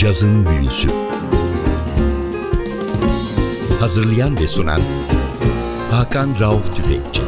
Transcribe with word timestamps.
Cazın 0.00 0.46
Büyüsü 0.46 0.88
Hazırlayan 3.80 4.36
ve 4.36 4.48
sunan 4.48 4.80
Hakan 5.90 6.40
Rauf 6.40 6.76
Tüfekçi 6.76 7.22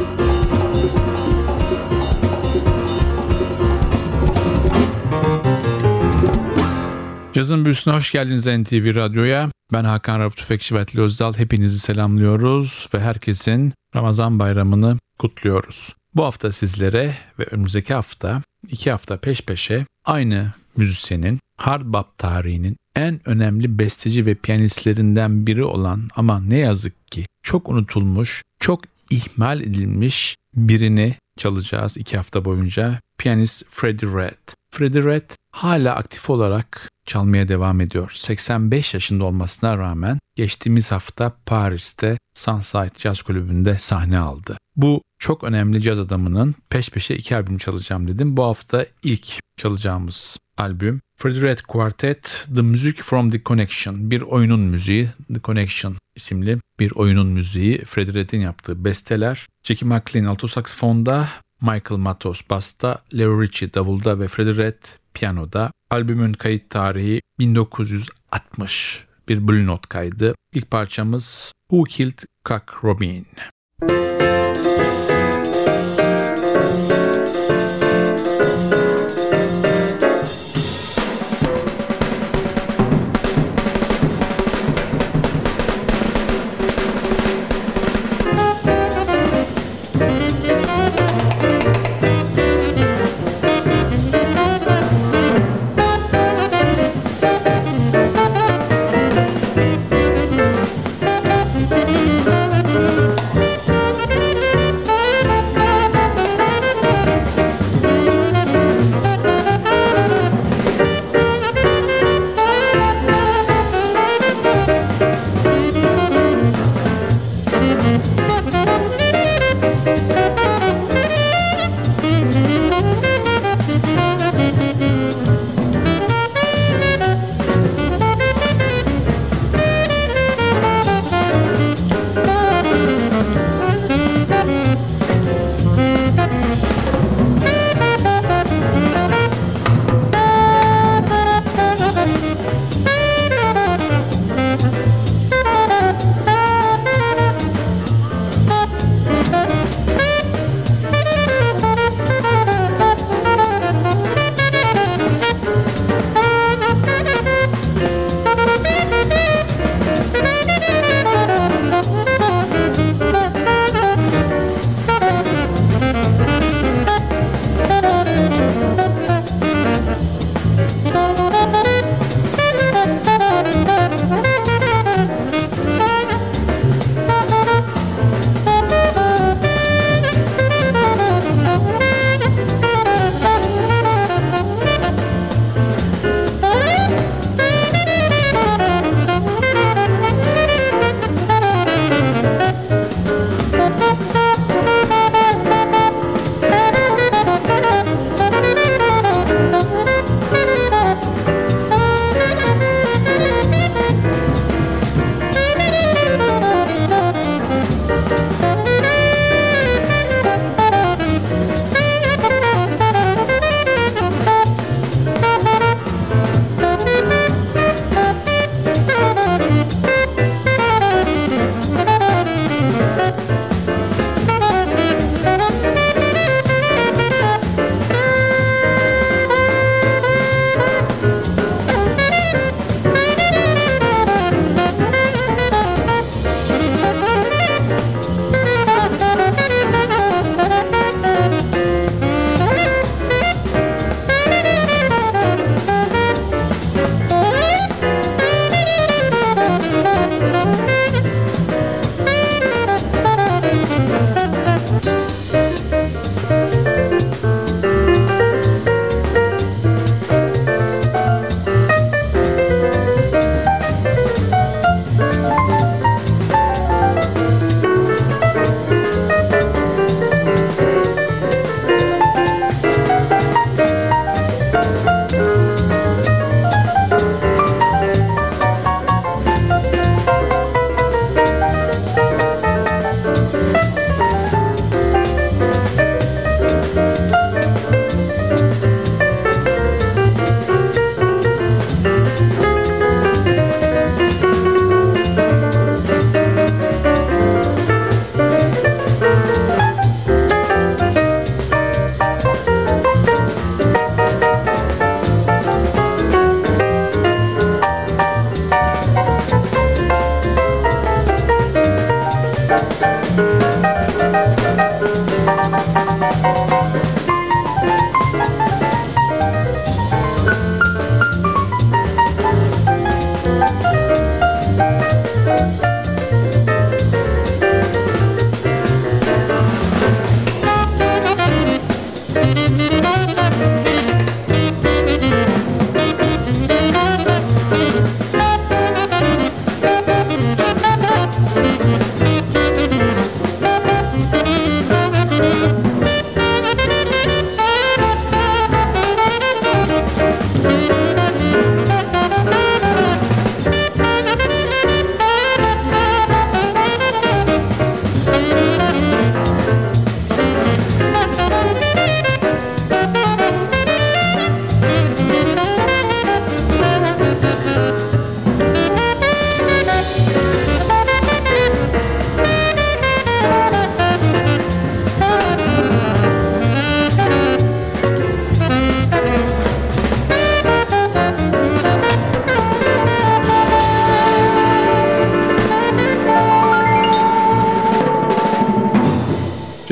Cazın 7.33 7.65
Büyüsü'ne 7.65 7.93
hoş 7.93 8.11
geldiniz 8.11 8.47
NTV 8.47 8.95
Radyo'ya. 8.95 9.49
Ben 9.73 9.83
Hakan 9.83 10.19
Rauf 10.19 10.37
Tüfekçi 10.37 10.75
ve 10.75 10.79
Atli 10.79 11.01
Özdal. 11.01 11.33
Hepinizi 11.33 11.79
selamlıyoruz 11.79 12.87
ve 12.95 12.99
herkesin 12.99 13.73
Ramazan 13.95 14.39
bayramını 14.39 14.97
kutluyoruz. 15.19 15.95
Bu 16.15 16.23
hafta 16.23 16.51
sizlere 16.51 17.17
ve 17.39 17.43
önümüzdeki 17.43 17.93
hafta 17.93 18.41
iki 18.67 18.91
hafta 18.91 19.17
peş 19.17 19.41
peşe 19.41 19.85
aynı 20.05 20.53
müzisyenin 20.77 21.39
hard 21.57 21.85
bop 21.85 22.17
tarihinin 22.17 22.75
en 22.95 23.29
önemli 23.29 23.79
besteci 23.79 24.25
ve 24.25 24.35
piyanistlerinden 24.35 25.47
biri 25.47 25.63
olan 25.63 26.01
ama 26.15 26.39
ne 26.39 26.57
yazık 26.57 27.11
ki 27.11 27.25
çok 27.43 27.69
unutulmuş, 27.69 28.43
çok 28.59 28.81
ihmal 29.09 29.61
edilmiş 29.61 30.35
birini 30.55 31.15
çalacağız 31.37 31.97
iki 31.97 32.17
hafta 32.17 32.45
boyunca. 32.45 32.99
Piyanist 33.17 33.65
Freddie 33.69 34.09
Red. 34.09 34.53
Freddie 34.71 35.03
Red 35.03 35.31
hala 35.51 35.95
aktif 35.95 36.29
olarak 36.29 36.89
çalmaya 37.05 37.47
devam 37.47 37.81
ediyor. 37.81 38.11
85 38.15 38.93
yaşında 38.93 39.25
olmasına 39.25 39.77
rağmen 39.77 40.19
geçtiğimiz 40.35 40.91
hafta 40.91 41.37
Paris'te 41.45 42.17
Sunside 42.35 42.99
Jazz 42.99 43.21
Kulübü'nde 43.21 43.77
sahne 43.77 44.19
aldı. 44.19 44.57
Bu 44.75 45.01
çok 45.19 45.43
önemli 45.43 45.81
caz 45.81 45.99
adamının 45.99 46.55
peş 46.69 46.89
peşe 46.89 47.15
iki 47.15 47.35
albüm 47.35 47.57
çalacağım 47.57 48.07
dedim. 48.07 48.37
Bu 48.37 48.43
hafta 48.43 48.85
ilk 49.03 49.39
çalacağımız 49.57 50.37
albüm 50.57 51.01
Freddie 51.17 51.41
Red 51.41 51.59
Quartet 51.59 52.47
The 52.55 52.61
Music 52.61 53.01
from 53.01 53.31
the 53.31 53.43
Connection 53.43 54.11
bir 54.11 54.21
oyunun 54.21 54.59
müziği 54.59 55.09
The 55.33 55.41
Connection 55.41 55.95
isimli 56.15 56.57
bir 56.79 56.91
oyunun 56.91 57.27
müziği 57.27 57.85
Freddie 57.85 58.13
Red'in 58.13 58.39
yaptığı 58.39 58.85
besteler 58.85 59.47
Jackie 59.63 59.87
McLean 59.89 60.25
alto 60.25 60.47
saksafonda 60.47 61.29
Michael 61.61 61.99
Matos 61.99 62.41
basta, 62.49 63.03
Leo 63.17 63.41
Ritchie 63.41 63.73
davulda 63.73 64.19
ve 64.19 64.27
Freddie 64.27 64.57
Red 64.57 64.83
piyanoda. 65.13 65.71
Albümün 65.89 66.33
kayıt 66.33 66.69
tarihi 66.69 67.21
1960 67.39 69.05
bir 69.29 69.47
Blue 69.47 69.65
Note 69.65 69.87
kaydı. 69.89 70.35
İlk 70.53 70.71
parçamız 70.71 71.51
Who 71.69 71.83
Killed 71.83 72.19
Cock 72.45 72.83
Robin? 72.83 73.27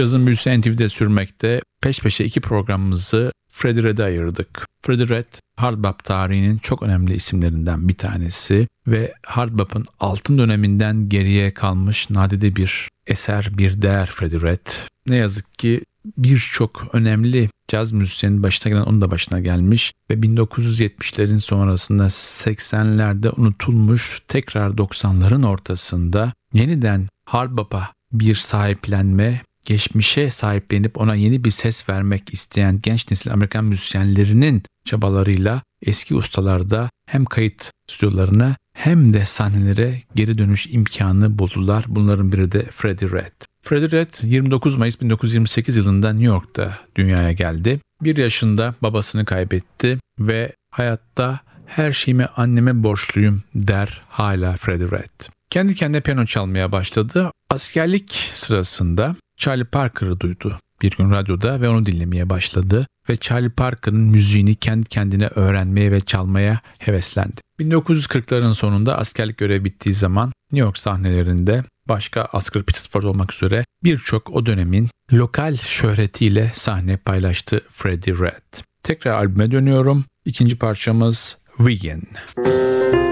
Cazın 0.02 0.26
büyüsü 0.26 0.62
NTV'de 0.62 0.90
sürmekte. 0.90 1.62
Peş 1.82 2.00
peşe 2.00 2.26
iki 2.26 2.42
programımızı 2.42 3.32
Freddie 3.50 3.84
Red'e 3.84 4.04
ayırdık. 4.04 4.68
Freddie 4.82 5.10
Red, 5.10 5.26
hard 5.58 5.84
bop 5.84 6.04
tarihinin 6.04 6.58
çok 6.58 6.84
önemli 6.84 7.16
isimlerinden 7.16 7.88
bir 7.88 7.94
tanesi 7.94 8.68
ve 8.88 9.14
hard 9.26 9.60
bop'un 9.60 9.86
altın 10.00 10.38
döneminden 10.38 11.10
geriye 11.10 11.54
kalmış 11.54 12.10
nadide 12.10 12.56
bir 12.56 12.90
eser, 13.08 13.50
bir 13.58 13.82
değer 13.82 14.06
Freddie 14.06 14.42
Red. 14.42 14.68
Ne 15.08 15.16
yazık 15.16 15.60
ki 15.60 15.82
birçok 16.18 16.88
önemli 16.94 17.50
caz 17.68 17.92
müzisyenin 17.92 18.44
başına 18.44 18.72
gelen 18.72 18.84
onun 18.84 19.02
da 19.02 19.12
başına 19.12 19.40
gelmiş 19.40 19.94
ve 20.10 20.14
1970'lerin 20.14 21.40
sonrasında 21.40 22.04
80'lerde 22.06 23.40
unutulmuş 23.40 24.20
tekrar 24.28 24.70
90'ların 24.70 25.48
ortasında 25.48 26.34
yeniden 26.54 27.08
hard 27.26 27.58
bop'a 27.58 27.94
bir 28.12 28.36
sahiplenme 28.36 29.42
geçmişe 29.66 30.32
sahiplenip 30.32 30.98
ona 30.98 31.16
yeni 31.16 31.44
bir 31.44 31.52
ses 31.52 31.90
vermek 31.90 32.34
isteyen 32.34 32.80
genç 32.84 33.12
nesil 33.12 33.34
Amerikan 33.34 33.66
müzisyenlerinin 33.66 34.64
çabalarıyla 34.86 35.62
eski 35.82 36.16
ustalarda 36.16 36.90
hem 37.06 37.26
kayıt 37.26 37.72
stüdyolarına 37.88 38.56
hem 38.74 39.14
de 39.14 39.26
sahnelere 39.26 40.02
geri 40.16 40.38
dönüş 40.38 40.68
imkanı 40.68 41.40
buldular. 41.40 41.86
Bunların 41.88 42.32
biri 42.32 42.52
de 42.52 42.64
Freddie 42.64 43.12
Red. 43.12 43.32
Freddie 43.62 44.00
Red 44.00 44.14
29 44.24 44.76
Mayıs 44.76 45.02
1928 45.02 45.76
yılında 45.76 46.10
New 46.10 46.26
York'ta 46.26 46.78
dünyaya 46.96 47.32
geldi. 47.32 47.80
Bir 48.02 48.18
yaşında 48.18 48.76
babasını 48.82 49.26
kaybetti 49.26 49.98
ve 50.20 50.54
hayatta 50.72 51.40
her 51.66 51.92
şeyimi 51.92 52.26
anneme 52.26 52.84
borçluyum 52.84 53.44
der 53.56 54.02
hala 54.08 54.58
Freddie 54.58 54.92
Red. 54.92 55.32
Kendi 55.50 55.76
kendine 55.76 56.02
piyano 56.02 56.26
çalmaya 56.26 56.72
başladı. 56.72 57.32
Askerlik 57.50 58.32
sırasında 58.34 59.16
Charlie 59.42 59.66
Parker'ı 59.66 60.20
duydu 60.20 60.58
bir 60.82 60.92
gün 60.92 61.12
radyoda 61.12 61.62
ve 61.62 61.70
onu 61.70 61.86
dinlemeye 61.86 62.30
başladı 62.30 62.88
ve 63.10 63.16
Charlie 63.16 63.50
Parker'ın 63.50 64.00
müziğini 64.02 64.56
kendi 64.56 64.90
kendine 64.90 65.28
öğrenmeye 65.28 65.92
ve 65.92 66.02
çalmaya 66.02 66.62
heveslendi. 66.80 67.42
1940'ların 67.60 68.54
sonunda 68.54 68.98
askerlik 68.98 69.38
görevi 69.38 69.66
bittiği 69.66 69.96
zaman 69.96 70.32
New 70.52 70.66
York 70.66 70.78
sahnelerinde 70.78 71.64
başka 71.88 72.28
Oscar 72.34 72.64
Pitchford 72.64 73.04
olmak 73.04 73.34
üzere 73.34 73.66
birçok 73.84 74.30
o 74.30 74.46
dönemin 74.46 74.90
lokal 75.14 75.58
şöhretiyle 75.58 76.52
sahne 76.56 76.98
paylaştı 76.98 77.62
Freddie 77.70 78.14
Red. 78.14 78.64
Tekrar 78.84 79.14
albüme 79.14 79.52
dönüyorum. 79.52 80.06
İkinci 80.26 80.58
parçamız 80.58 81.38
Vegan. 81.60 82.02
Müzik 82.38 83.11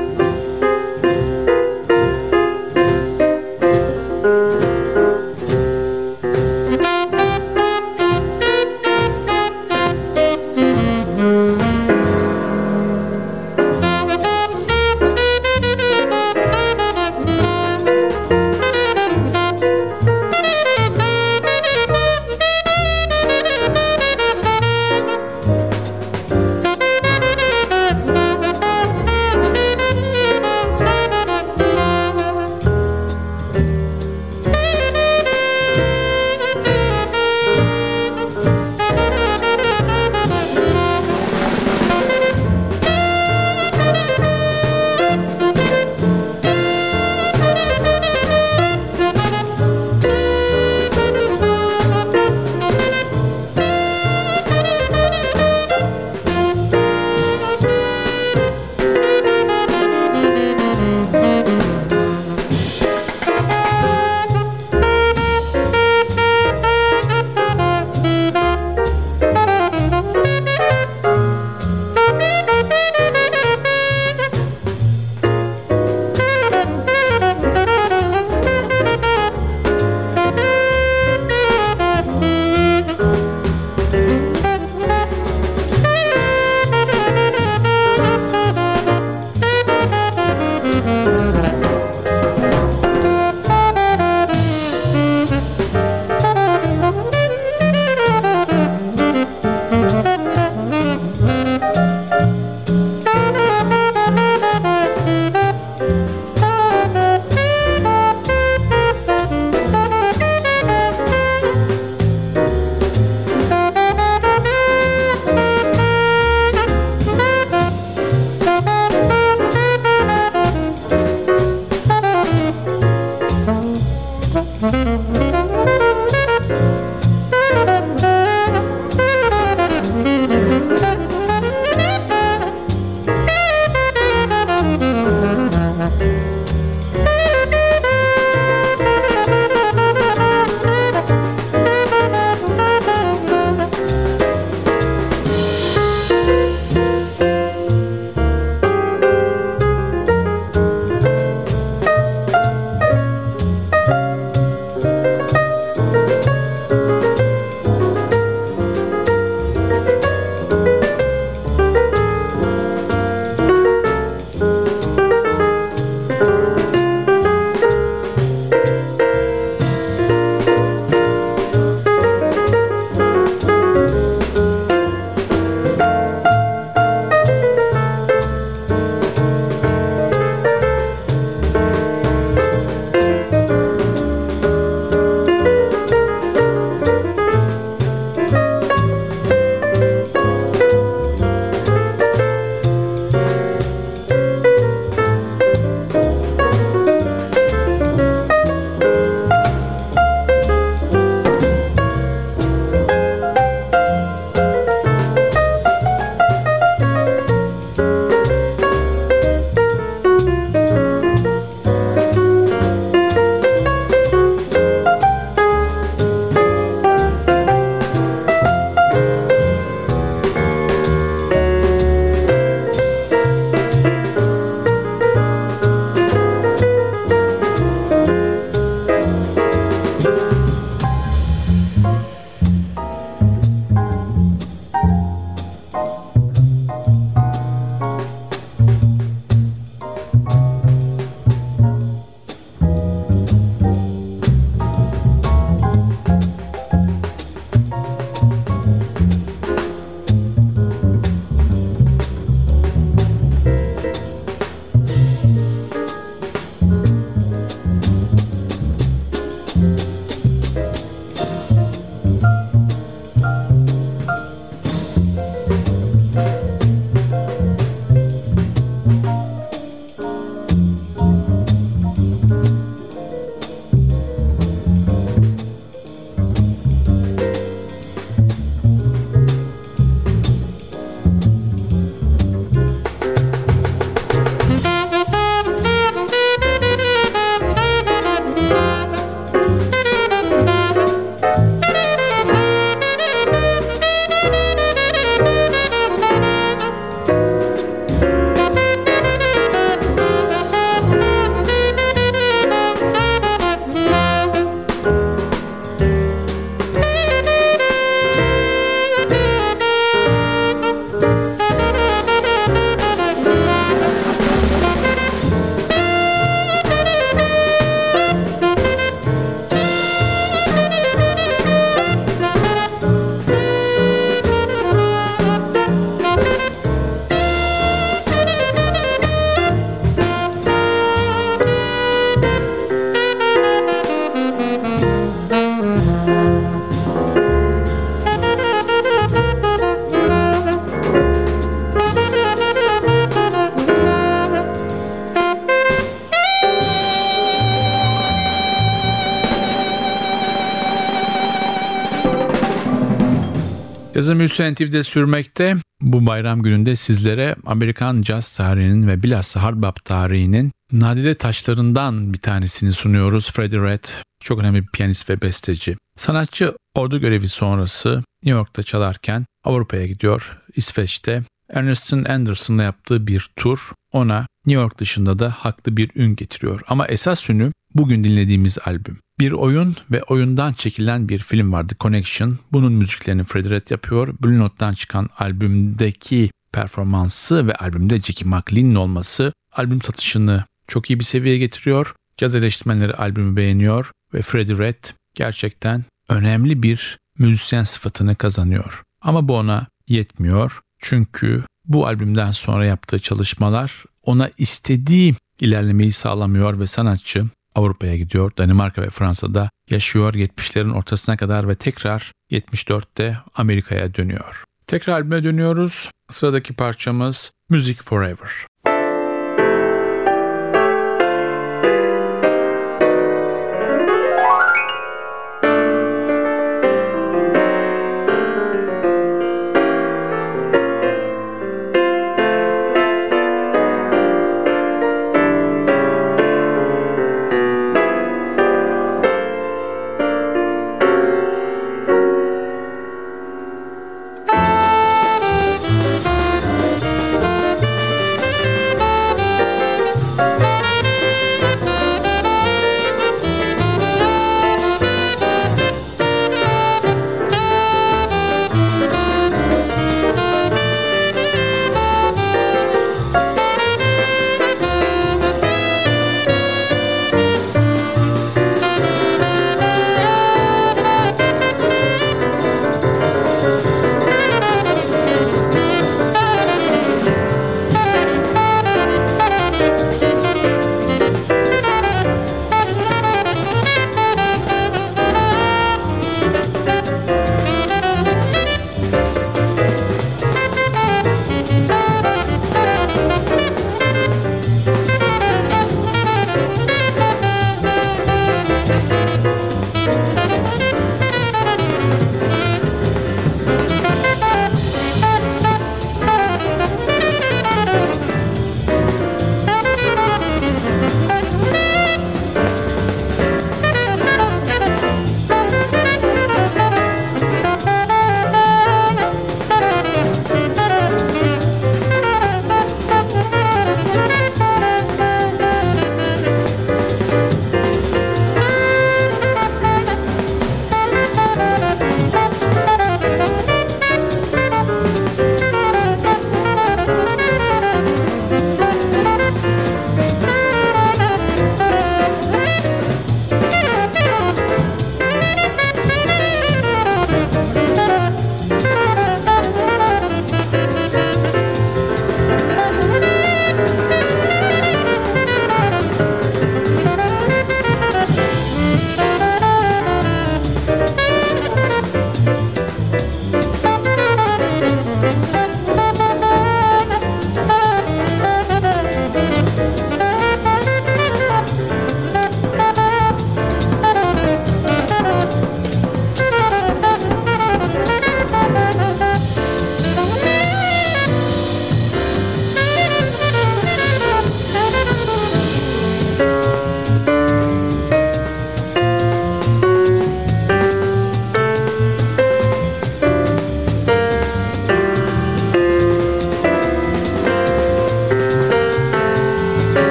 NTV'de 354.30 354.84
sürmekte. 354.84 355.56
Bu 355.82 356.06
bayram 356.06 356.42
gününde 356.42 356.76
sizlere 356.76 357.36
Amerikan 357.46 358.02
caz 358.02 358.34
tarihinin 358.34 358.88
ve 358.88 359.04
bilhassa 359.04 359.44
hard 359.44 359.62
bop 359.64 359.86
tarihinin 359.86 360.52
nadide 360.72 361.14
taşlarından 361.14 362.14
bir 362.14 362.18
tanesini 362.18 362.74
sunuyoruz. 362.74 363.32
Freddie 363.32 363.62
Red 363.62 363.86
çok 364.20 364.40
önemli 364.40 364.62
bir 364.62 364.68
piyanist 364.68 365.10
ve 365.10 365.22
besteci. 365.22 365.78
Sanatçı 365.98 366.54
ordu 366.76 367.00
görevi 367.00 367.28
sonrası 367.28 367.90
New 368.24 368.40
York'ta 368.40 368.64
çalarken 368.64 369.26
Avrupa'ya 369.44 369.88
gidiyor. 369.88 370.38
İsveç'te 370.56 371.24
Ernestine 371.50 372.10
Anderson'la 372.10 372.64
yaptığı 372.64 373.08
bir 373.08 373.30
tur 373.36 373.72
ona 373.92 374.28
New 374.46 374.62
York 374.62 374.80
dışında 374.80 375.20
da 375.20 375.32
haklı 375.32 375.78
bir 375.78 375.92
ün 375.96 376.16
getiriyor. 376.16 376.62
Ama 376.68 376.88
esas 376.88 377.30
ünü 377.30 377.52
bugün 377.76 378.04
dinlediğimiz 378.04 378.58
albüm. 378.66 378.98
Bir 379.20 379.32
oyun 379.32 379.76
ve 379.92 380.04
oyundan 380.04 380.54
çekilen 380.54 381.10
bir 381.10 381.20
film 381.20 381.52
vardı 381.52 381.74
Connection. 381.80 382.38
Bunun 382.52 382.74
müziklerini 382.74 383.24
Freddie 383.24 383.50
Red 383.50 383.70
yapıyor. 383.70 384.14
Blue 384.24 384.40
Note'dan 384.40 384.74
çıkan 384.74 385.10
albümdeki 385.18 386.32
performansı 386.52 387.48
ve 387.48 387.56
albümde 387.56 388.00
Jackie 388.00 388.28
McLean'in 388.28 388.76
olması 388.76 389.34
albüm 389.56 389.82
satışını 389.82 390.46
çok 390.68 390.90
iyi 390.90 391.00
bir 391.00 391.06
seviyeye 391.06 391.40
getiriyor. 391.40 391.96
Caz 392.18 392.36
eleştirmenleri 392.36 392.94
albümü 392.94 393.36
beğeniyor 393.36 393.92
ve 394.14 394.22
Freddie 394.22 394.58
Red 394.58 394.84
gerçekten 395.16 395.84
önemli 396.10 396.64
bir 396.64 396.98
müzisyen 397.18 397.64
sıfatını 397.64 398.16
kazanıyor. 398.16 398.84
Ama 399.02 399.28
bu 399.28 399.36
ona 399.36 399.68
yetmiyor. 399.88 400.60
Çünkü 400.80 401.44
bu 401.66 401.88
albümden 401.88 402.32
sonra 402.32 402.66
yaptığı 402.66 403.00
çalışmalar 403.00 403.84
ona 404.04 404.30
istediği 404.38 405.16
ilerlemeyi 405.40 405.92
sağlamıyor 405.92 406.60
ve 406.60 406.68
sanatçı 406.68 407.26
Avrupa'ya 407.60 407.96
gidiyor. 407.96 408.32
Danimarka 408.38 408.82
ve 408.82 408.90
Fransa'da 408.90 409.50
yaşıyor 409.70 410.14
70'lerin 410.14 410.74
ortasına 410.74 411.18
kadar 411.18 411.50
ve 411.50 411.56
tekrar 411.56 412.12
74'te 412.32 413.18
Amerika'ya 413.36 413.94
dönüyor. 413.94 414.44
Tekrar 414.68 414.94
albüme 414.94 415.24
dönüyoruz. 415.24 415.90
Sıradaki 416.10 416.54
parçamız 416.54 417.32
Music 417.50 417.80
Forever. 417.84 418.30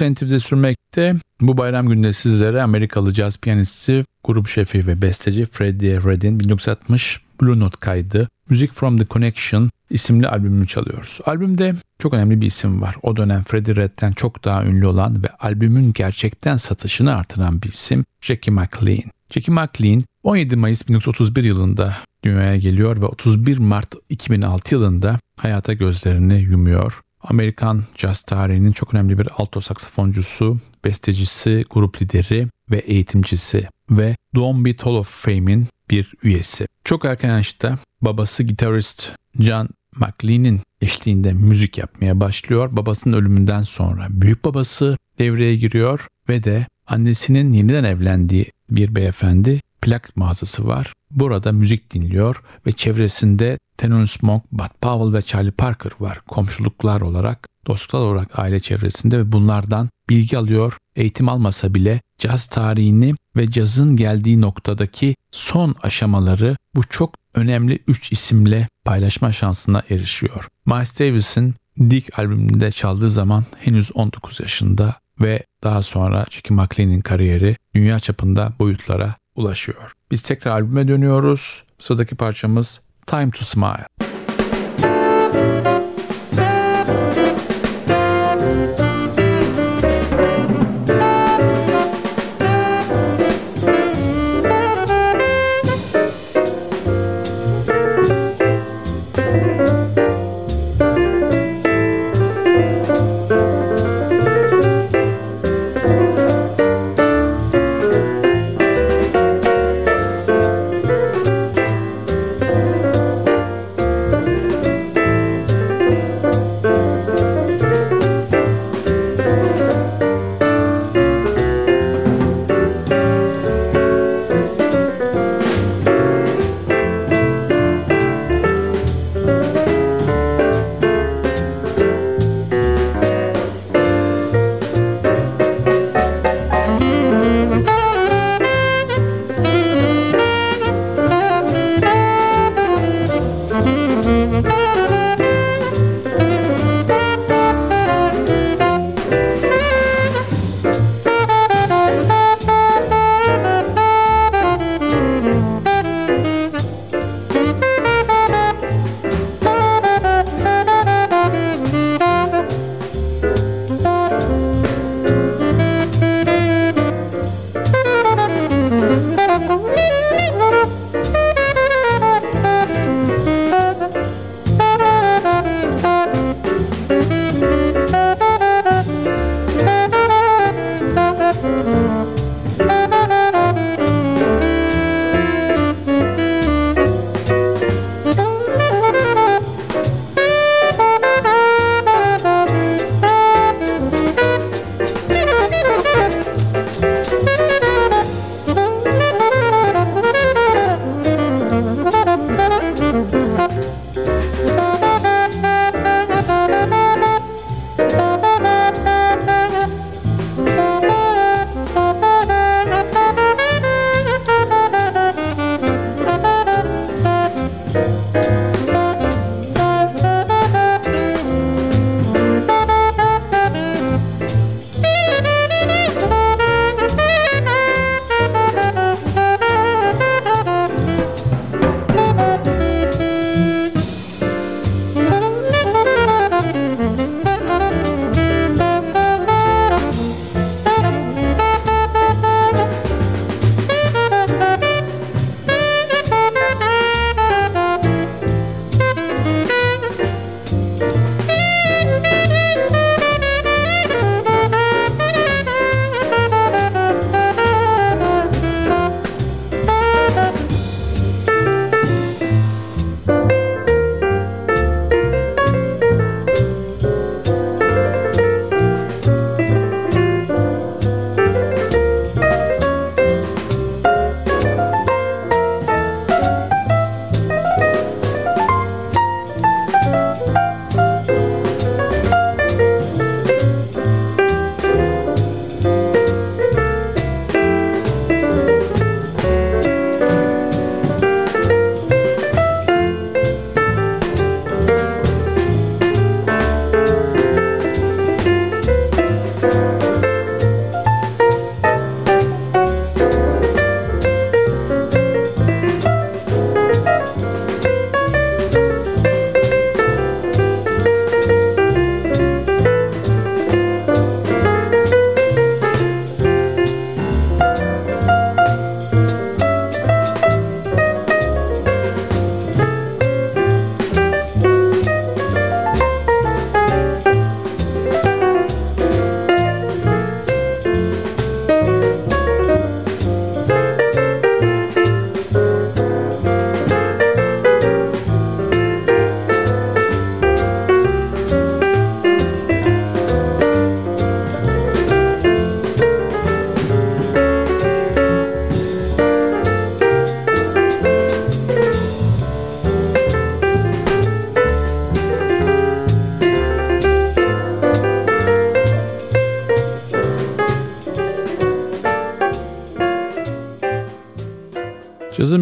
TV'de 0.00 0.40
sürmekte. 0.40 1.16
Bu 1.40 1.56
bayram 1.56 1.88
günde 1.88 2.12
sizlere 2.12 2.62
Amerikalı 2.62 3.12
caz 3.12 3.38
piyanisti, 3.38 4.04
grup 4.24 4.48
şefi 4.48 4.86
ve 4.86 5.02
besteci 5.02 5.46
Freddie 5.46 5.96
Red'in 5.96 6.40
1960 6.40 7.20
Blue 7.40 7.60
Note 7.60 7.76
kaydı 7.80 8.28
Music 8.50 8.72
from 8.74 8.98
the 8.98 9.06
Connection 9.06 9.70
isimli 9.90 10.28
albümünü 10.28 10.66
çalıyoruz. 10.66 11.18
Albümde 11.26 11.74
çok 11.98 12.14
önemli 12.14 12.40
bir 12.40 12.46
isim 12.46 12.82
var. 12.82 12.96
O 13.02 13.16
dönem 13.16 13.44
Freddie 13.44 13.76
Red'den 13.76 14.12
çok 14.12 14.44
daha 14.44 14.64
ünlü 14.64 14.86
olan 14.86 15.22
ve 15.22 15.28
albümün 15.28 15.92
gerçekten 15.92 16.56
satışını 16.56 17.14
artıran 17.14 17.62
bir 17.62 17.68
isim 17.68 18.04
Jackie 18.20 18.54
McLean. 18.54 19.10
Jackie 19.30 19.54
McLean 19.54 20.02
17 20.22 20.56
Mayıs 20.56 20.88
1931 20.88 21.44
yılında 21.44 21.96
dünyaya 22.24 22.56
geliyor 22.56 23.00
ve 23.00 23.04
31 23.04 23.58
Mart 23.58 23.94
2006 24.08 24.74
yılında 24.74 25.18
hayata 25.36 25.72
gözlerini 25.72 26.40
yumuyor. 26.40 27.00
Amerikan 27.22 27.84
jazz 27.96 28.22
tarihinin 28.22 28.72
çok 28.72 28.94
önemli 28.94 29.18
bir 29.18 29.28
alto 29.36 29.60
saksafoncusu, 29.60 30.60
bestecisi, 30.84 31.64
grup 31.70 32.02
lideri 32.02 32.48
ve 32.70 32.78
eğitimcisi 32.78 33.68
ve 33.90 34.16
Don 34.34 34.64
Beat 34.64 34.86
Hall 34.86 34.94
of 34.94 35.08
Fame'in 35.08 35.66
bir 35.90 36.14
üyesi. 36.22 36.66
Çok 36.84 37.04
erken 37.04 37.36
yaşta 37.36 37.78
babası 38.02 38.42
gitarist 38.42 39.12
John 39.38 39.68
McLean'in 39.96 40.60
eşliğinde 40.80 41.32
müzik 41.32 41.78
yapmaya 41.78 42.20
başlıyor. 42.20 42.76
Babasının 42.76 43.16
ölümünden 43.16 43.62
sonra 43.62 44.06
büyük 44.10 44.44
babası 44.44 44.96
devreye 45.18 45.56
giriyor 45.56 46.06
ve 46.28 46.44
de 46.44 46.66
annesinin 46.86 47.52
yeniden 47.52 47.84
evlendiği 47.84 48.46
bir 48.70 48.94
beyefendi 48.94 49.60
plak 49.82 50.16
mağazası 50.16 50.66
var. 50.66 50.92
Burada 51.10 51.52
müzik 51.52 51.94
dinliyor 51.94 52.42
ve 52.66 52.72
çevresinde 52.72 53.58
Thelonious 53.80 54.22
Monk, 54.22 54.52
Bud 54.52 54.70
Powell 54.80 55.18
ve 55.18 55.22
Charlie 55.22 55.50
Parker 55.50 55.92
var 56.00 56.20
komşuluklar 56.28 57.00
olarak, 57.00 57.48
dostlar 57.66 58.00
olarak 58.00 58.38
aile 58.38 58.60
çevresinde 58.60 59.18
ve 59.18 59.32
bunlardan 59.32 59.88
bilgi 60.08 60.38
alıyor. 60.38 60.76
Eğitim 60.96 61.28
almasa 61.28 61.74
bile 61.74 62.00
caz 62.18 62.46
tarihini 62.46 63.14
ve 63.36 63.50
cazın 63.50 63.96
geldiği 63.96 64.40
noktadaki 64.40 65.14
son 65.30 65.74
aşamaları 65.82 66.56
bu 66.74 66.82
çok 66.82 67.14
önemli 67.34 67.78
üç 67.86 68.12
isimle 68.12 68.68
paylaşma 68.84 69.32
şansına 69.32 69.82
erişiyor. 69.90 70.48
Miles 70.66 71.00
Davis'in 71.00 71.54
Dick 71.90 72.18
albümünde 72.18 72.70
çaldığı 72.70 73.10
zaman 73.10 73.44
henüz 73.58 73.90
19 73.94 74.40
yaşında 74.40 74.96
ve 75.20 75.42
daha 75.62 75.82
sonra 75.82 76.26
Jackie 76.30 76.56
McLean'in 76.56 77.00
kariyeri 77.00 77.56
dünya 77.74 78.00
çapında 78.00 78.52
boyutlara 78.58 79.14
ulaşıyor. 79.36 79.92
Biz 80.10 80.22
tekrar 80.22 80.52
albüme 80.52 80.88
dönüyoruz. 80.88 81.62
Sıradaki 81.78 82.14
parçamız 82.14 82.80
Time 83.10 83.32
to 83.32 83.44
Smile. 83.44 84.09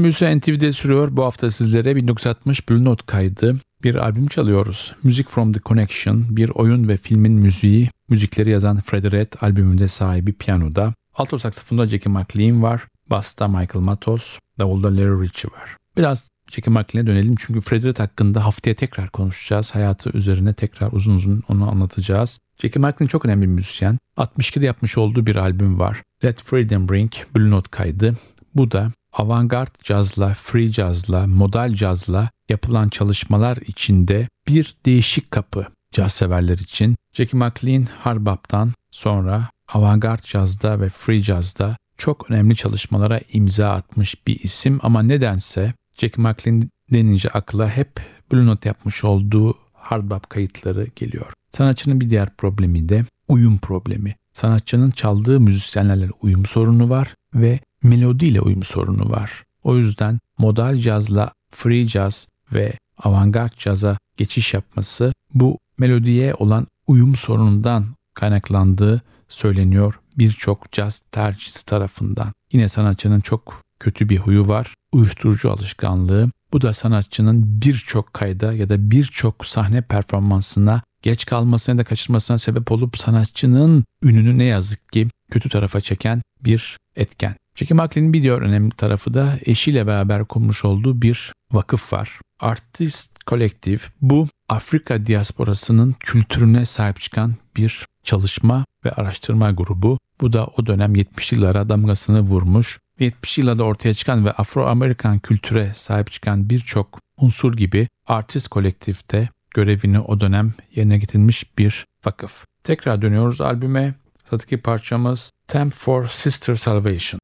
Büyüsü 0.08 0.38
NTV'de 0.38 0.72
sürüyor. 0.72 1.16
Bu 1.16 1.24
hafta 1.24 1.50
sizlere 1.50 1.96
1960 1.96 2.68
Blue 2.68 2.84
Note 2.84 3.02
kaydı 3.06 3.56
bir 3.84 3.94
albüm 3.94 4.26
çalıyoruz. 4.26 4.92
Music 5.02 5.28
from 5.28 5.52
the 5.52 5.60
Connection, 5.60 6.36
bir 6.36 6.50
oyun 6.50 6.88
ve 6.88 6.96
filmin 6.96 7.32
müziği. 7.32 7.88
Müzikleri 8.08 8.50
yazan 8.50 8.80
Fred 8.80 9.12
Red 9.12 9.32
albümünde 9.40 9.88
sahibi 9.88 10.32
piyanoda. 10.32 10.94
Alto 11.14 11.38
saksafonda 11.38 11.86
Jackie 11.86 12.12
McLean 12.12 12.62
var. 12.62 12.82
Basta 13.10 13.48
Michael 13.48 13.84
Matos, 13.84 14.38
davulda 14.58 14.96
Larry 14.96 15.24
Ritchie 15.24 15.50
var. 15.50 15.76
Biraz 15.96 16.30
Jackie 16.50 16.72
McLean'e 16.72 17.06
dönelim 17.06 17.34
çünkü 17.38 17.60
Fred 17.60 17.84
Red 17.84 17.98
hakkında 17.98 18.44
haftaya 18.44 18.76
tekrar 18.76 19.10
konuşacağız. 19.10 19.70
Hayatı 19.74 20.10
üzerine 20.10 20.54
tekrar 20.54 20.92
uzun 20.92 21.14
uzun 21.14 21.42
onu 21.48 21.70
anlatacağız. 21.70 22.38
Jackie 22.62 22.80
McLean 22.80 23.08
çok 23.08 23.24
önemli 23.24 23.42
bir 23.42 23.52
müzisyen. 23.52 23.98
62'de 24.16 24.66
yapmış 24.66 24.98
olduğu 24.98 25.26
bir 25.26 25.36
albüm 25.36 25.78
var. 25.78 26.02
Let 26.24 26.42
Freedom 26.42 26.88
Ring, 26.88 27.12
Blue 27.36 27.50
Note 27.50 27.68
kaydı. 27.70 28.14
Bu 28.54 28.70
da 28.70 28.92
avantgard 29.12 29.82
cazla, 29.82 30.34
free 30.34 30.72
cazla, 30.72 31.26
modal 31.26 31.72
cazla 31.72 32.30
yapılan 32.48 32.88
çalışmalar 32.88 33.56
içinde 33.56 34.28
bir 34.48 34.76
değişik 34.86 35.30
kapı 35.30 35.66
caz 35.92 36.12
severler 36.12 36.58
için. 36.58 36.96
Jackie 37.12 37.40
McLean 37.40 37.82
Harbap'tan 37.82 38.72
sonra 38.90 39.50
avantgard 39.72 40.24
cazda 40.24 40.80
ve 40.80 40.88
free 40.88 41.22
cazda 41.22 41.76
çok 41.98 42.30
önemli 42.30 42.56
çalışmalara 42.56 43.20
imza 43.32 43.70
atmış 43.70 44.26
bir 44.26 44.40
isim 44.40 44.78
ama 44.82 45.02
nedense 45.02 45.74
Jackie 45.98 46.22
McLean 46.22 46.70
denince 46.92 47.28
akla 47.28 47.70
hep 47.70 48.00
Blue 48.32 48.46
Note 48.46 48.68
yapmış 48.68 49.04
olduğu 49.04 49.54
hardbop 49.74 50.30
kayıtları 50.30 50.86
geliyor. 50.96 51.32
Sanatçının 51.50 52.00
bir 52.00 52.10
diğer 52.10 52.36
problemi 52.36 52.88
de 52.88 53.04
uyum 53.28 53.58
problemi. 53.58 54.16
Sanatçının 54.32 54.90
çaldığı 54.90 55.40
müzisyenlerle 55.40 56.08
uyum 56.22 56.46
sorunu 56.46 56.88
var 56.88 57.14
ve 57.34 57.60
melodiyle 57.82 58.40
uyum 58.40 58.62
sorunu 58.62 59.10
var. 59.10 59.44
O 59.62 59.76
yüzden 59.76 60.18
modal 60.38 60.76
cazla 60.76 61.32
free 61.50 61.88
jazz 61.88 62.28
ve 62.52 62.72
avantgard 62.98 63.52
caza 63.58 63.98
geçiş 64.16 64.54
yapması 64.54 65.12
bu 65.34 65.58
melodiye 65.78 66.34
olan 66.34 66.66
uyum 66.86 67.16
sorunundan 67.16 67.84
kaynaklandığı 68.14 69.02
söyleniyor 69.28 70.00
birçok 70.18 70.72
caz 70.72 71.00
tercihçisi 71.12 71.66
tarafından. 71.66 72.32
Yine 72.52 72.68
sanatçının 72.68 73.20
çok 73.20 73.62
kötü 73.80 74.08
bir 74.08 74.18
huyu 74.18 74.48
var. 74.48 74.74
Uyuşturucu 74.92 75.52
alışkanlığı. 75.52 76.30
Bu 76.52 76.60
da 76.60 76.72
sanatçının 76.72 77.62
birçok 77.62 78.14
kayda 78.14 78.52
ya 78.52 78.68
da 78.68 78.90
birçok 78.90 79.46
sahne 79.46 79.82
performansına 79.82 80.82
geç 81.02 81.26
kalmasına 81.26 81.78
da 81.78 81.84
kaçırmasına 81.84 82.38
sebep 82.38 82.72
olup 82.72 82.98
sanatçının 82.98 83.84
ününü 84.02 84.38
ne 84.38 84.44
yazık 84.44 84.92
ki 84.92 85.08
kötü 85.30 85.48
tarafa 85.48 85.80
çeken 85.80 86.22
bir 86.44 86.76
etken. 86.98 87.34
Jackie 87.54 87.74
McLean'in 87.74 88.12
bir 88.12 88.22
diğer 88.22 88.38
önemli 88.38 88.70
tarafı 88.70 89.14
da 89.14 89.38
eşiyle 89.42 89.86
beraber 89.86 90.24
kurmuş 90.24 90.64
olduğu 90.64 91.02
bir 91.02 91.32
vakıf 91.52 91.92
var. 91.92 92.20
Artist 92.40 93.26
Collective 93.26 93.80
bu 94.00 94.28
Afrika 94.48 95.06
diasporasının 95.06 95.92
kültürüne 96.00 96.64
sahip 96.64 97.00
çıkan 97.00 97.34
bir 97.56 97.86
çalışma 98.02 98.64
ve 98.84 98.90
araştırma 98.90 99.50
grubu. 99.50 99.98
Bu 100.20 100.32
da 100.32 100.46
o 100.46 100.66
dönem 100.66 100.94
70'li 100.94 101.36
yıllara 101.36 101.68
damgasını 101.68 102.20
vurmuş. 102.20 102.78
70'li 103.00 103.40
yıllarda 103.40 103.64
ortaya 103.64 103.94
çıkan 103.94 104.24
ve 104.24 104.30
Afro-Amerikan 104.30 105.18
kültüre 105.18 105.72
sahip 105.74 106.12
çıkan 106.12 106.50
birçok 106.50 107.00
unsur 107.16 107.56
gibi 107.56 107.88
Artist 108.06 108.50
Collectife'de 108.50 109.28
görevini 109.54 110.00
o 110.00 110.20
dönem 110.20 110.54
yerine 110.74 110.98
getirmiş 110.98 111.58
bir 111.58 111.84
vakıf. 112.06 112.44
Tekrar 112.64 113.02
dönüyoruz 113.02 113.40
albüme. 113.40 113.94
Sıradaki 114.28 114.56
parçamız 114.56 115.32
Temp 115.46 115.72
for 115.72 116.06
Sister 116.06 116.54
Salvation. 116.54 117.20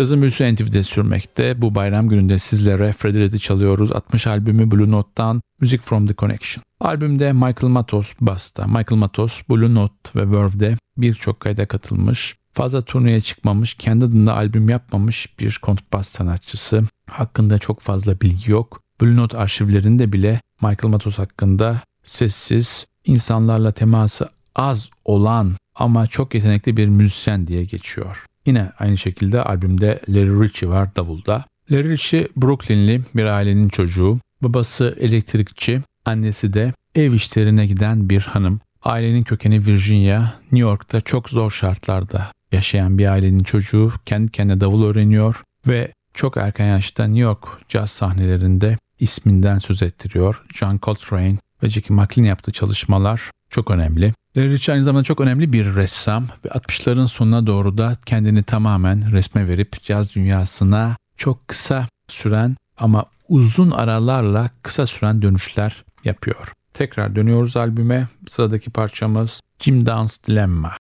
Cazın 0.00 0.20
büyüsü 0.20 0.54
NTV'de 0.54 0.82
sürmekte. 0.82 1.62
Bu 1.62 1.74
bayram 1.74 2.08
gününde 2.08 2.38
sizlere 2.38 2.92
Freddy 2.92 3.38
çalıyoruz. 3.38 3.92
60 3.92 4.26
albümü 4.26 4.70
Blue 4.70 4.90
Note'dan 4.90 5.40
Music 5.60 5.78
From 5.82 6.06
The 6.06 6.14
Connection. 6.14 6.64
Albümde 6.80 7.32
Michael 7.32 7.68
Matos 7.68 8.12
basta. 8.20 8.66
Michael 8.66 8.98
Matos 8.98 9.42
Blue 9.50 9.74
Note 9.74 10.10
ve 10.16 10.32
Verve'de 10.32 10.76
birçok 10.96 11.40
kayda 11.40 11.66
katılmış. 11.66 12.36
Fazla 12.52 12.82
turneye 12.82 13.20
çıkmamış, 13.20 13.74
kendi 13.74 14.04
adında 14.04 14.34
albüm 14.34 14.68
yapmamış 14.68 15.38
bir 15.38 15.58
kontrbas 15.62 16.08
sanatçısı. 16.08 16.82
Hakkında 17.10 17.58
çok 17.58 17.80
fazla 17.80 18.20
bilgi 18.20 18.50
yok. 18.50 18.80
Blue 19.00 19.16
Note 19.16 19.38
arşivlerinde 19.38 20.12
bile 20.12 20.40
Michael 20.62 20.90
Matos 20.90 21.18
hakkında 21.18 21.80
sessiz, 22.02 22.86
insanlarla 23.04 23.70
teması 23.70 24.28
az 24.56 24.90
olan 25.04 25.56
ama 25.74 26.06
çok 26.06 26.34
yetenekli 26.34 26.76
bir 26.76 26.88
müzisyen 26.88 27.46
diye 27.46 27.64
geçiyor. 27.64 28.29
Yine 28.46 28.70
aynı 28.78 28.96
şekilde 28.96 29.42
albümde 29.42 30.00
Larry 30.08 30.44
Ritchie 30.44 30.68
var 30.68 30.96
davulda. 30.96 31.44
Larry 31.70 31.88
Ritchie 31.88 32.28
Brooklynli 32.36 33.00
bir 33.14 33.24
ailenin 33.24 33.68
çocuğu. 33.68 34.18
Babası 34.42 34.96
elektrikçi, 35.00 35.80
annesi 36.04 36.52
de 36.52 36.72
ev 36.94 37.12
işlerine 37.12 37.66
giden 37.66 38.10
bir 38.10 38.20
hanım. 38.20 38.60
Ailenin 38.82 39.22
kökeni 39.22 39.66
Virginia, 39.66 40.20
New 40.42 40.58
York'ta 40.58 41.00
çok 41.00 41.28
zor 41.28 41.50
şartlarda 41.50 42.32
yaşayan 42.52 42.98
bir 42.98 43.06
ailenin 43.06 43.42
çocuğu 43.42 43.92
kendi 44.06 44.32
kendine 44.32 44.60
davul 44.60 44.84
öğreniyor 44.84 45.42
ve 45.66 45.92
çok 46.14 46.36
erken 46.36 46.66
yaşta 46.66 47.04
New 47.04 47.20
York 47.20 47.48
caz 47.68 47.90
sahnelerinde 47.90 48.76
isminden 49.00 49.58
söz 49.58 49.82
ettiriyor. 49.82 50.42
John 50.54 50.78
Coltrane 50.82 51.36
ve 51.62 51.68
Jackie 51.68 51.96
McLean 51.96 52.26
yaptığı 52.26 52.52
çalışmalar 52.52 53.30
çok 53.50 53.70
önemli. 53.70 54.12
Rich 54.48 54.70
aynı 54.70 54.82
zamanda 54.82 55.04
çok 55.04 55.20
önemli 55.20 55.52
bir 55.52 55.74
ressam 55.74 56.26
ve 56.44 56.48
60'ların 56.48 57.08
sonuna 57.08 57.46
doğru 57.46 57.78
da 57.78 57.96
kendini 58.06 58.42
tamamen 58.42 59.12
resme 59.12 59.48
verip 59.48 59.82
caz 59.82 60.14
dünyasına 60.14 60.96
çok 61.16 61.48
kısa 61.48 61.86
süren 62.08 62.56
ama 62.78 63.04
uzun 63.28 63.70
aralarla 63.70 64.50
kısa 64.62 64.86
süren 64.86 65.22
dönüşler 65.22 65.84
yapıyor. 66.04 66.52
Tekrar 66.74 67.16
dönüyoruz 67.16 67.56
albüme. 67.56 68.08
Sıradaki 68.28 68.70
parçamız 68.70 69.40
Jim 69.58 69.86
Dance 69.86 70.14
Dilemma. 70.26 70.72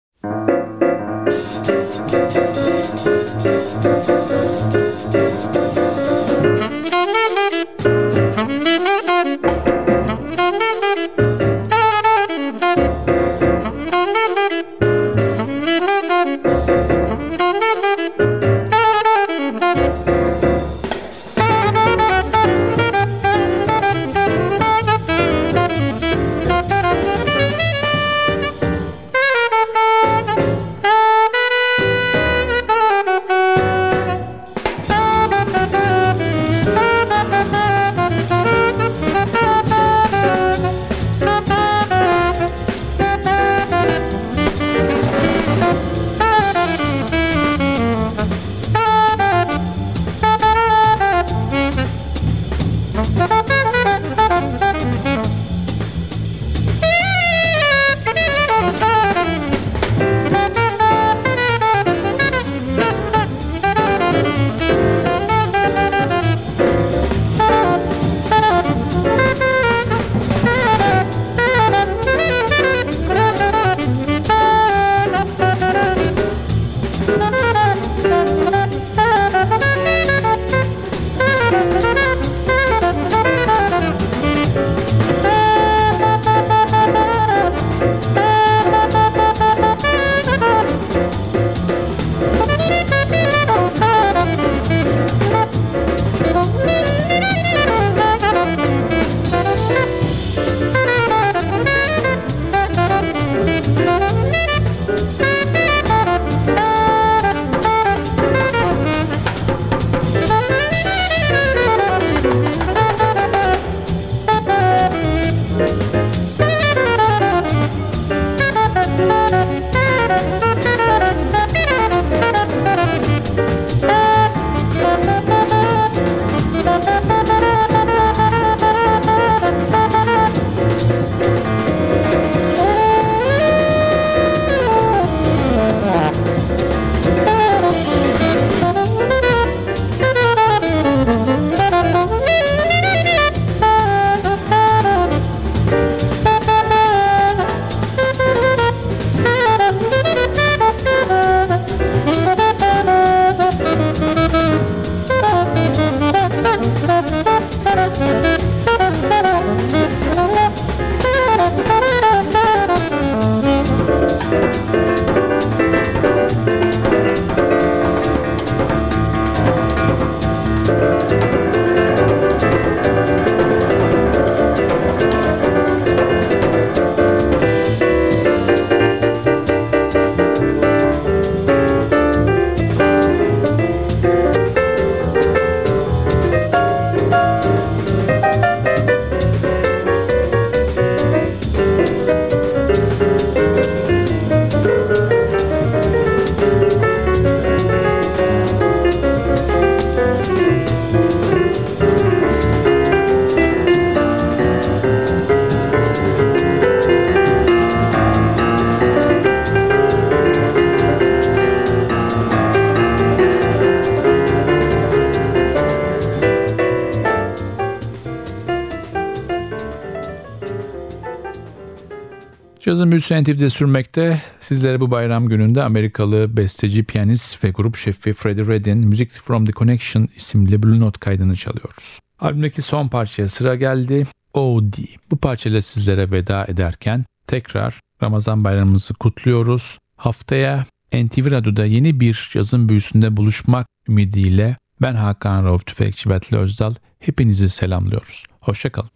Cazın 222.68 222.90
büyüsü 222.90 223.22
NTV'de 223.22 223.50
sürmekte. 223.50 224.22
Sizlere 224.40 224.80
bu 224.80 224.90
bayram 224.90 225.28
gününde 225.28 225.62
Amerikalı 225.62 226.36
besteci, 226.36 226.84
piyanist 226.84 227.44
ve 227.44 227.50
grup 227.50 227.76
şefi 227.76 228.12
Freddie 228.12 228.46
Red'in 228.46 228.78
Music 228.78 229.08
From 229.08 229.46
The 229.46 229.52
Connection 229.52 230.08
isimli 230.16 230.62
Blue 230.62 230.80
Note 230.80 230.98
kaydını 230.98 231.36
çalıyoruz. 231.36 231.98
Albümdeki 232.20 232.62
son 232.62 232.88
parçaya 232.88 233.28
sıra 233.28 233.54
geldi. 233.54 234.06
O.D. 234.34 234.82
Bu 235.10 235.16
parçayla 235.16 235.60
sizlere 235.60 236.10
veda 236.10 236.44
ederken 236.44 237.04
tekrar 237.26 237.80
Ramazan 238.02 238.44
bayramımızı 238.44 238.94
kutluyoruz. 238.94 239.78
Haftaya 239.96 240.66
NTV 240.92 241.30
Radyo'da 241.30 241.64
yeni 241.64 242.00
bir 242.00 242.30
yazın 242.34 242.68
büyüsünde 242.68 243.16
buluşmak 243.16 243.66
ümidiyle 243.88 244.56
ben 244.82 244.94
Hakan 244.94 245.44
Rauf 245.44 245.66
Tüfekçi 245.66 246.10
Betli 246.10 246.36
Özdal 246.36 246.74
hepinizi 247.00 247.48
selamlıyoruz. 247.48 248.24
Hoşçakalın. 248.40 248.90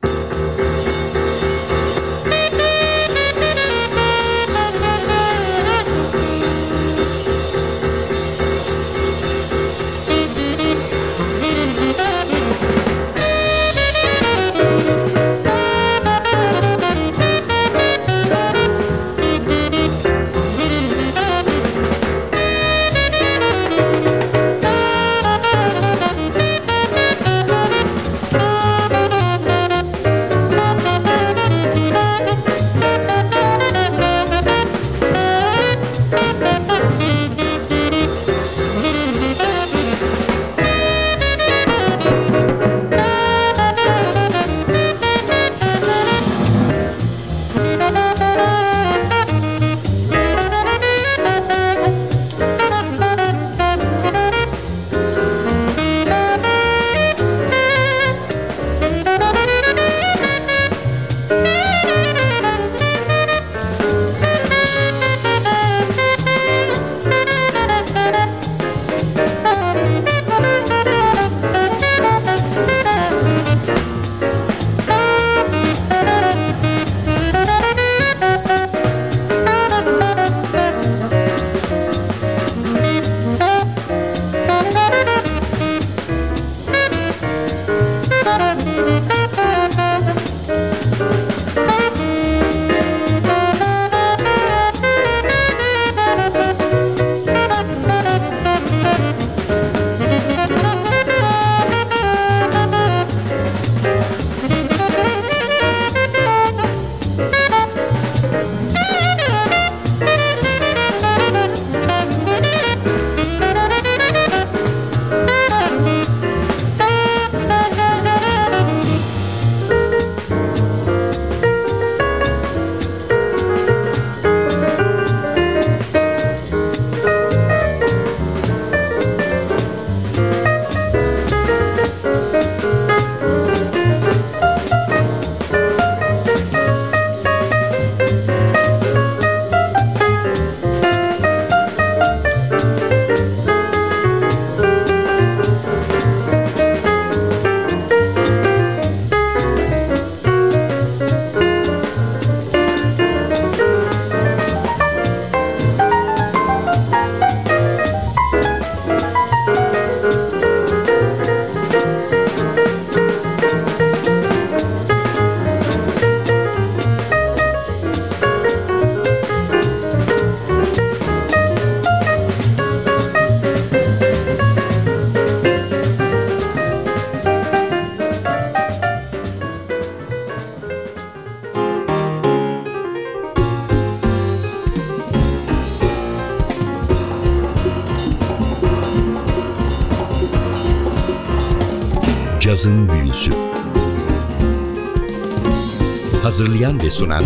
Hazırlayan 196.32 196.82
ve 196.82 196.90
sunan 196.90 197.24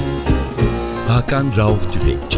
Hakan 1.09 1.57
Rauf 1.57 1.93
Tüfekçi 1.93 2.36